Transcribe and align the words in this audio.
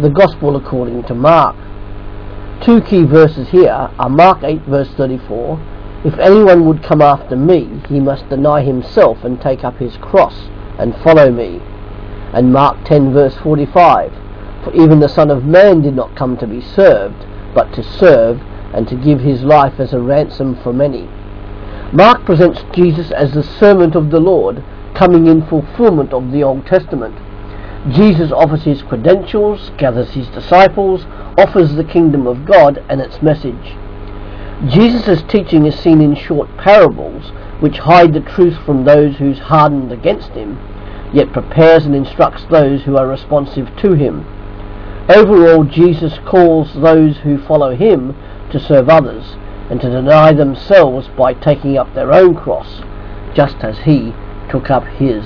the 0.00 0.10
Gospel 0.10 0.56
according 0.56 1.04
to 1.04 1.14
Mark. 1.14 1.56
Two 2.62 2.82
key 2.82 3.04
verses 3.04 3.48
here 3.48 3.90
are 3.98 4.10
Mark 4.10 4.42
8 4.42 4.60
verse 4.64 4.90
34, 4.90 5.58
If 6.04 6.18
anyone 6.18 6.66
would 6.66 6.82
come 6.82 7.00
after 7.00 7.34
me, 7.34 7.80
he 7.88 7.98
must 7.98 8.28
deny 8.28 8.60
himself 8.62 9.24
and 9.24 9.40
take 9.40 9.64
up 9.64 9.78
his 9.78 9.96
cross 9.96 10.48
and 10.78 10.94
follow 11.02 11.32
me. 11.32 11.60
And 12.34 12.52
Mark 12.52 12.84
10 12.84 13.14
verse 13.14 13.38
45, 13.38 14.12
For 14.64 14.74
even 14.74 15.00
the 15.00 15.08
Son 15.08 15.30
of 15.30 15.44
Man 15.44 15.80
did 15.80 15.94
not 15.94 16.14
come 16.14 16.36
to 16.38 16.46
be 16.46 16.60
served, 16.60 17.24
but 17.54 17.72
to 17.72 17.82
serve 17.82 18.38
and 18.74 18.86
to 18.88 18.96
give 18.96 19.20
his 19.20 19.44
life 19.44 19.80
as 19.80 19.94
a 19.94 20.00
ransom 20.00 20.62
for 20.62 20.74
many. 20.74 21.08
Mark 21.94 22.26
presents 22.26 22.62
Jesus 22.74 23.10
as 23.12 23.32
the 23.32 23.42
servant 23.42 23.94
of 23.94 24.10
the 24.10 24.20
Lord, 24.20 24.62
coming 24.94 25.26
in 25.26 25.46
fulfillment 25.46 26.12
of 26.12 26.32
the 26.32 26.42
Old 26.42 26.66
Testament. 26.66 27.16
Jesus 27.90 28.32
offers 28.32 28.64
his 28.64 28.82
credentials, 28.82 29.70
gathers 29.78 30.10
his 30.10 30.26
disciples, 30.28 31.04
offers 31.38 31.74
the 31.74 31.84
kingdom 31.84 32.26
of 32.26 32.44
God 32.44 32.84
and 32.88 33.00
its 33.00 33.22
message. 33.22 33.76
Jesus' 34.68 35.22
teaching 35.28 35.66
is 35.66 35.78
seen 35.78 36.00
in 36.00 36.16
short 36.16 36.48
parables, 36.56 37.30
which 37.60 37.78
hide 37.78 38.12
the 38.12 38.20
truth 38.20 38.56
from 38.64 38.84
those 38.84 39.16
who's 39.16 39.38
hardened 39.38 39.92
against 39.92 40.30
him, 40.30 40.58
yet 41.12 41.32
prepares 41.32 41.86
and 41.86 41.94
instructs 41.94 42.44
those 42.50 42.82
who 42.82 42.96
are 42.96 43.06
responsive 43.06 43.68
to 43.76 43.92
him. 43.92 44.26
Overall, 45.08 45.62
Jesus 45.62 46.18
calls 46.26 46.74
those 46.74 47.18
who 47.18 47.38
follow 47.38 47.76
him 47.76 48.16
to 48.50 48.58
serve 48.58 48.88
others 48.88 49.36
and 49.70 49.80
to 49.80 49.90
deny 49.90 50.32
themselves 50.32 51.08
by 51.16 51.34
taking 51.34 51.78
up 51.78 51.94
their 51.94 52.12
own 52.12 52.34
cross, 52.34 52.82
just 53.34 53.56
as 53.62 53.78
he 53.80 54.12
took 54.50 54.70
up 54.70 54.84
his. 54.84 55.24